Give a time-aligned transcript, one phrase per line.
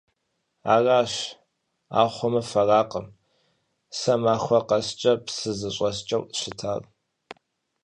[0.73, 1.13] Аращ,
[2.01, 3.07] ахъумэ фэракъым,
[3.99, 6.81] сэ махуэ къэскӀэ псы зыщӀэскӀэу щытар.